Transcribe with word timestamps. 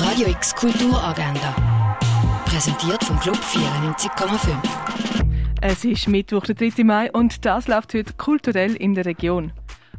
Radio 0.00 0.28
X 0.28 0.54
Kulturagenda. 0.54 1.56
Präsentiert 2.44 3.02
vom 3.02 3.18
Club 3.18 3.36
94,5. 3.36 4.48
Es 5.60 5.84
ist 5.84 6.06
Mittwoch, 6.06 6.44
der 6.44 6.54
3. 6.54 6.84
Mai, 6.84 7.10
und 7.10 7.44
das 7.44 7.66
läuft 7.66 7.94
heute 7.94 8.12
kulturell 8.12 8.76
in 8.76 8.94
der 8.94 9.06
Region. 9.06 9.52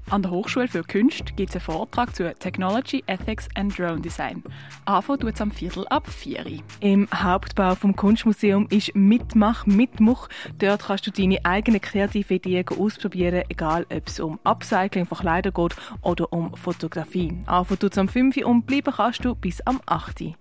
An 0.09 0.23
der 0.23 0.31
Hochschule 0.31 0.67
für 0.67 0.83
Kunst 0.83 1.35
gibt 1.35 1.49
es 1.49 1.55
einen 1.55 1.61
Vortrag 1.61 2.15
zu 2.15 2.33
Technology, 2.33 3.03
Ethics 3.05 3.47
and 3.53 3.77
Drone 3.77 4.01
Design. 4.01 4.43
Anfang 4.85 5.19
tut 5.19 5.35
es 5.35 5.41
am 5.41 5.51
Viertel 5.51 5.87
ab 5.89 6.07
4 6.09 6.45
Uhr. 6.47 6.63
Im 6.79 7.07
Hauptbau 7.13 7.75
vom 7.75 7.95
Kunstmuseum 7.95 8.65
ist 8.71 8.95
Mitmach 8.95 9.67
Mitmuch. 9.67 10.27
Dort 10.57 10.87
kannst 10.87 11.05
du 11.05 11.11
deine 11.11 11.45
eigenen 11.45 11.79
kreativen 11.79 12.37
Ideen 12.37 12.65
ausprobieren, 12.69 13.43
egal 13.49 13.85
ob 13.91 14.07
es 14.07 14.19
um 14.19 14.39
Upcycling 14.43 15.05
von 15.05 15.19
Kleidern 15.19 15.53
geht 15.53 15.75
oder 16.01 16.33
um 16.33 16.55
Fotografie. 16.55 17.37
Anfang 17.45 17.77
tut 17.77 17.91
es 17.91 17.97
am 17.99 18.07
5 18.07 18.35
Uhr 18.37 18.47
und 18.47 18.65
bleiben 18.65 18.91
kannst 18.91 19.23
du 19.23 19.35
bis 19.35 19.61
am 19.61 19.79
8 19.85 20.21
Uhr. 20.21 20.33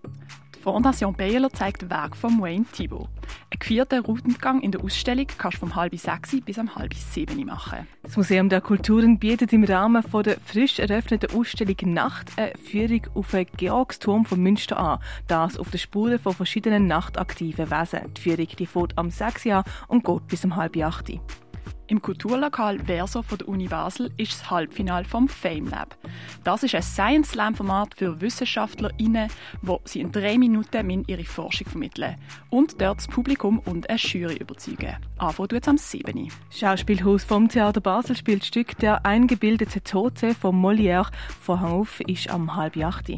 Die 0.59 0.65
Fondation 0.65 1.15
Baylor 1.15 1.51
zeigt 1.51 1.89
Werk 1.89 2.17
von 2.17 2.43
Wayne 2.43 2.65
Thibault. 2.73 3.09
Einen 3.51 3.61
geführten 3.61 4.05
Routengang 4.05 4.61
in 4.61 4.73
der 4.73 4.83
Ausstellung 4.83 5.27
kannst 5.39 5.59
du 5.59 5.61
vom 5.61 5.77
halb 5.77 5.97
sechs 5.97 6.37
bis 6.45 6.59
am 6.59 6.75
halb 6.75 6.95
sieben 6.95 7.47
machen. 7.47 7.87
Das 8.03 8.17
Museum 8.17 8.49
der 8.49 8.61
Kulturen 8.61 9.21
bietet 9.21 9.53
im 9.53 9.63
Rahmen 9.63 10.03
von 10.03 10.25
der 10.25 10.41
frisch 10.41 10.81
eröffneten 10.81 11.31
Ausstellung 11.33 11.77
Nacht 11.95 12.33
eine 12.37 12.59
Führung 12.59 13.03
auf 13.15 13.31
den 13.31 13.47
Georgsturm 13.57 14.25
von 14.25 14.43
Münster 14.43 14.77
an. 14.79 14.99
Das 15.29 15.57
auf 15.57 15.71
den 15.71 15.79
Spuren 15.79 16.19
von 16.19 16.35
verschiedenen 16.35 16.89
nachtaktiven 16.89 17.71
Wesen. 17.71 18.13
Die 18.15 18.21
Führung 18.21 18.49
die 18.59 18.67
fährt 18.67 18.99
am 18.99 19.11
6 19.11 19.45
Jahr 19.45 19.65
und 19.87 20.03
geht 20.03 20.27
bis 20.27 20.43
am 20.45 20.57
halb 20.57 20.77
8 20.77 21.21
im 21.89 22.01
Kulturlokal 22.03 22.79
Verso 22.79 23.23
von 23.23 23.39
der 23.39 23.49
Uni 23.49 23.67
Basel 23.67 24.11
ist 24.17 24.33
das 24.33 24.51
Halbfinale 24.51 25.05
vom 25.05 25.29
Fame 25.29 25.69
Lab. 25.69 25.97
Das 26.45 26.63
ist 26.63 26.75
ein 26.75 26.83
Science 26.83 27.31
Slam 27.31 27.55
Format 27.55 27.95
für 27.97 28.21
WissenschaftlerInnen, 28.21 29.29
wo 29.63 29.81
sie 29.85 30.01
in 30.01 30.13
drei 30.13 30.39
Minuten 30.39 31.05
ihre 31.07 31.25
Forschung 31.25 31.67
vermitteln 31.67 32.17
und 32.51 32.81
dort 32.81 32.99
das 32.99 33.09
Publikum 33.09 33.59
und 33.61 33.89
eine 33.89 33.99
Jury 33.99 34.37
überzeugen. 34.37 34.97
Anfangen 35.19 35.49
tut 35.49 35.63
es 35.63 35.69
am 35.69 35.79
7. 35.79 36.31
Schauspielhaus 36.51 37.25
vom 37.25 37.49
Theater 37.49 37.81
Basel 37.81 38.17
spielt 38.17 38.43
das 38.43 38.49
Stück 38.49 38.77
Der 38.79 39.05
eingebildete 39.05 39.83
Tote 39.83 40.35
von 40.35 40.55
Molière. 40.55 41.11
Vorhang 41.41 41.73
auf 41.73 42.01
ist 42.01 42.31
am 42.31 42.55
halb 42.55 42.77
8. 42.77 43.13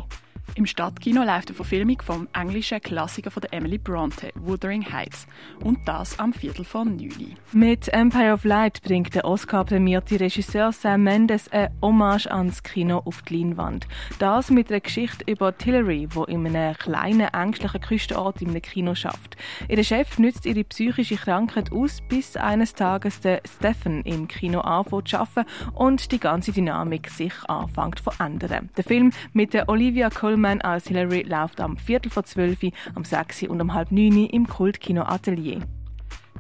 Im 0.57 0.67
Stadtkino 0.67 1.23
läuft 1.23 1.49
eine 1.49 1.55
Verfilmung 1.55 2.03
vom 2.03 2.29
englischen 2.33 2.81
Klassiker 2.81 3.31
von 3.31 3.45
Emily 3.45 3.79
Bronte, 3.79 4.33
Wuthering 4.35 4.85
Heights. 4.93 5.27
Und 5.63 5.79
das 5.87 6.19
am 6.19 6.33
Viertel 6.33 6.65
von 6.65 6.97
neun. 6.97 7.37
Mit 7.53 7.89
Empire 7.89 8.33
of 8.33 8.45
Light 8.45 8.83
bringt 8.83 9.15
der 9.15 9.25
Oscar-prämierte 9.25 10.19
Regisseur 10.19 10.73
Sam 10.73 11.05
Mendes 11.05 11.49
eine 11.53 11.71
Hommage 11.81 12.27
ans 12.27 12.63
Kino 12.65 12.99
auf 13.05 13.23
die 13.23 13.39
Leinwand. 13.39 13.87
Das 14.19 14.51
mit 14.51 14.71
einer 14.71 14.81
Geschichte 14.81 15.25
über 15.31 15.57
Tillery, 15.57 16.09
wo 16.11 16.25
in 16.25 16.45
einem 16.47 16.75
kleinen, 16.75 17.29
ängstlichen 17.33 17.81
Küstenort 17.81 18.43
im 18.43 18.61
Kino 18.61 18.95
schafft. 18.97 19.37
Ihr 19.69 19.83
Chef 19.85 20.19
nützt 20.19 20.47
ihre 20.47 20.65
psychische 20.65 21.17
Krankheit 21.17 21.71
aus, 21.71 22.01
bis 22.09 22.37
eines 22.37 22.75
Tages 22.75 23.21
der 23.21 23.41
Stephen 23.47 24.03
im 24.03 24.27
Kino 24.27 24.61
anfängt 24.61 25.09
zu 25.09 25.21
arbeiten 25.21 25.49
und 25.75 26.11
die 26.11 26.19
ganze 26.19 26.51
Dynamik 26.51 27.09
sich 27.09 27.35
anfängt 27.47 27.99
zu 27.99 28.05
verändern. 28.05 28.69
Der 28.77 28.85
Film 28.85 29.13
mit 29.33 29.55
der 29.55 29.69
Olivia 29.69 30.11
Colman 30.11 30.40
Coleman 30.41 30.63
als 30.63 30.89
Hillary 30.89 31.21
läuft 31.29 31.61
am 31.61 31.77
Viertel 31.77 32.11
vor 32.11 32.25
zwölf, 32.25 32.61
am 32.95 33.05
6 33.05 33.43
und 33.43 33.61
um 33.61 33.75
halb 33.75 33.93
neun 33.93 34.25
im 34.25 34.47
Kultkino 34.49 35.03
Atelier. 35.03 35.61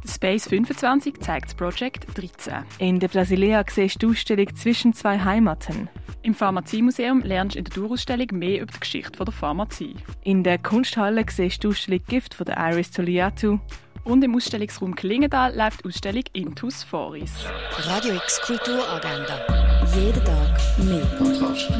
Space 0.06 0.48
25 0.48 1.20
zeigt 1.20 1.48
das 1.48 1.54
Project 1.54 2.06
13. 2.16 2.64
In 2.78 2.98
der 2.98 3.08
Brasilia 3.08 3.62
siehst 3.68 4.02
du 4.02 4.06
die 4.06 4.12
Ausstellung 4.14 4.56
zwischen 4.56 4.94
zwei 4.94 5.18
Heimaten. 5.18 5.90
Im 6.22 6.34
Pharmaziemuseum 6.34 7.20
lernst 7.20 7.56
du 7.56 7.58
in 7.58 7.64
der 7.66 7.74
Tourausstellung 7.74 8.28
mehr 8.32 8.62
über 8.62 8.72
die 8.72 8.80
Geschichte 8.80 9.22
der 9.22 9.34
Pharmazie. 9.34 9.96
In 10.24 10.44
der 10.44 10.56
Kunsthalle 10.56 11.26
siehst 11.28 11.62
du 11.62 11.68
die 11.68 11.74
Ausstellung 11.74 12.00
Gift 12.08 12.32
von 12.32 12.46
der 12.46 12.56
Iris 12.56 12.92
Toliatu. 12.92 13.58
Und 14.04 14.24
im 14.24 14.34
Ausstellungsraum 14.34 14.94
Klingendal 14.94 15.54
läuft 15.54 15.84
die 15.84 15.88
Ausstellung 15.88 16.24
Intus 16.32 16.82
Foris. 16.82 17.32
Radio 17.80 18.14
X 18.14 18.40
Kulturagenda. 18.40 19.84
Jeden 19.94 20.24
Tag 20.24 20.58
mehr. 20.78 21.04
Kontrast. 21.18 21.70